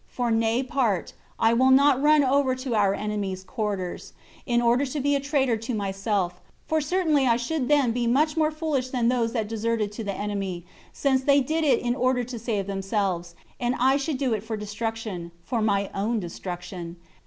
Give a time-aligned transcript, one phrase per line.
[0.07, 4.13] For my part, I will not run over to our enemies' quarters,
[4.47, 8.35] in order to be a traitor to myself; for certainly I should then be much
[8.35, 12.23] more foolish than those that deserted to the enemy, since they did it in order
[12.23, 16.95] to save themselves, and I should do it for destruction, for my own destruction.